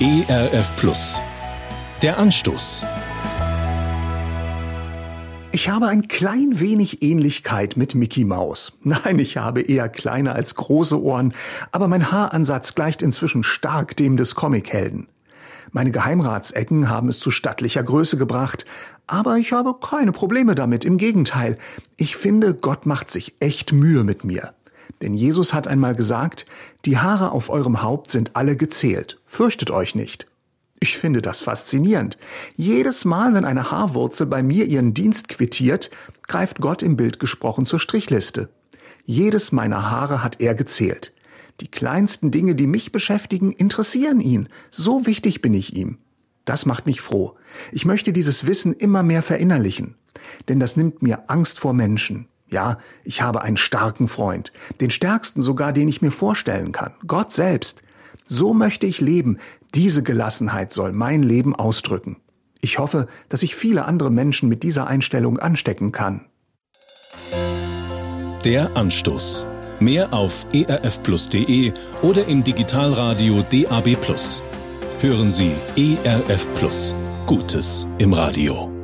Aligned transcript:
ERF 0.00 0.76
Plus. 0.76 1.20
Der 2.02 2.18
Anstoß. 2.18 2.84
Ich 5.50 5.68
habe 5.68 5.88
ein 5.88 6.06
klein 6.06 6.60
wenig 6.60 7.02
Ähnlichkeit 7.02 7.76
mit 7.76 7.96
Mickey 7.96 8.24
Mouse. 8.24 8.74
Nein, 8.84 9.18
ich 9.18 9.38
habe 9.38 9.60
eher 9.60 9.88
kleine 9.88 10.34
als 10.34 10.54
große 10.54 11.02
Ohren, 11.02 11.34
aber 11.72 11.88
mein 11.88 12.12
Haaransatz 12.12 12.76
gleicht 12.76 13.02
inzwischen 13.02 13.42
stark 13.42 13.96
dem 13.96 14.16
des 14.16 14.36
Comichelden. 14.36 15.08
Meine 15.72 15.90
Geheimratsecken 15.90 16.88
haben 16.88 17.08
es 17.08 17.18
zu 17.18 17.32
stattlicher 17.32 17.82
Größe 17.82 18.18
gebracht, 18.18 18.66
aber 19.08 19.38
ich 19.38 19.52
habe 19.52 19.74
keine 19.84 20.12
Probleme 20.12 20.54
damit, 20.54 20.84
im 20.84 20.98
Gegenteil. 20.98 21.58
Ich 21.96 22.14
finde, 22.14 22.54
Gott 22.54 22.86
macht 22.86 23.08
sich 23.08 23.34
echt 23.40 23.72
Mühe 23.72 24.04
mit 24.04 24.22
mir. 24.22 24.52
Denn 25.02 25.14
Jesus 25.14 25.54
hat 25.54 25.68
einmal 25.68 25.94
gesagt, 25.94 26.46
die 26.84 26.98
Haare 26.98 27.32
auf 27.32 27.50
eurem 27.50 27.82
Haupt 27.82 28.10
sind 28.10 28.36
alle 28.36 28.56
gezählt, 28.56 29.20
fürchtet 29.26 29.70
euch 29.70 29.94
nicht. 29.94 30.26
Ich 30.80 30.96
finde 30.96 31.22
das 31.22 31.40
faszinierend. 31.40 32.18
Jedes 32.54 33.04
Mal, 33.04 33.34
wenn 33.34 33.44
eine 33.44 33.70
Haarwurzel 33.70 34.26
bei 34.26 34.42
mir 34.42 34.66
ihren 34.66 34.94
Dienst 34.94 35.28
quittiert, 35.28 35.90
greift 36.22 36.60
Gott 36.60 36.82
im 36.82 36.96
Bild 36.96 37.18
gesprochen 37.18 37.64
zur 37.64 37.80
Strichliste. 37.80 38.48
Jedes 39.04 39.50
meiner 39.52 39.90
Haare 39.90 40.22
hat 40.22 40.40
er 40.40 40.54
gezählt. 40.54 41.12
Die 41.60 41.68
kleinsten 41.68 42.30
Dinge, 42.30 42.54
die 42.54 42.68
mich 42.68 42.92
beschäftigen, 42.92 43.52
interessieren 43.52 44.20
ihn. 44.20 44.48
So 44.70 45.06
wichtig 45.06 45.42
bin 45.42 45.54
ich 45.54 45.74
ihm. 45.74 45.98
Das 46.44 46.66
macht 46.66 46.86
mich 46.86 47.00
froh. 47.00 47.34
Ich 47.72 47.84
möchte 47.84 48.12
dieses 48.12 48.46
Wissen 48.46 48.72
immer 48.72 49.02
mehr 49.02 49.22
verinnerlichen. 49.22 49.96
Denn 50.48 50.60
das 50.60 50.76
nimmt 50.76 51.02
mir 51.02 51.28
Angst 51.28 51.58
vor 51.58 51.72
Menschen. 51.72 52.28
Ja, 52.50 52.78
ich 53.04 53.20
habe 53.20 53.42
einen 53.42 53.56
starken 53.56 54.08
Freund, 54.08 54.52
den 54.80 54.90
stärksten 54.90 55.42
sogar, 55.42 55.72
den 55.72 55.88
ich 55.88 56.02
mir 56.02 56.10
vorstellen 56.10 56.72
kann, 56.72 56.92
Gott 57.06 57.30
selbst. 57.32 57.82
So 58.24 58.54
möchte 58.54 58.86
ich 58.86 59.00
leben, 59.00 59.38
diese 59.74 60.02
Gelassenheit 60.02 60.72
soll 60.72 60.92
mein 60.92 61.22
Leben 61.22 61.54
ausdrücken. 61.54 62.16
Ich 62.60 62.78
hoffe, 62.78 63.06
dass 63.28 63.42
ich 63.42 63.54
viele 63.54 63.84
andere 63.84 64.10
Menschen 64.10 64.48
mit 64.48 64.62
dieser 64.62 64.86
Einstellung 64.86 65.38
anstecken 65.38 65.92
kann. 65.92 66.26
Der 68.44 68.76
Anstoß. 68.76 69.46
Mehr 69.80 70.12
auf 70.12 70.46
erfplus.de 70.52 71.72
oder 72.02 72.26
im 72.26 72.42
Digitalradio 72.42 73.42
DAB+. 73.42 73.96
Hören 75.00 75.32
Sie 75.32 75.52
ERF. 75.76 76.46
Gutes 77.26 77.86
im 77.98 78.12
Radio. 78.12 78.77